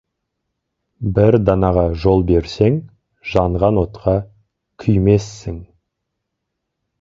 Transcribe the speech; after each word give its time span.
Бір 1.17 1.35
данаға 1.49 1.83
жол 2.05 2.25
берсең, 2.31 2.79
жанған 3.33 3.77
отқа 3.83 4.15
күймессің. 4.85 5.61